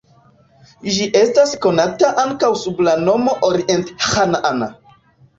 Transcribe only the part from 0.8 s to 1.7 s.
Ĝi estas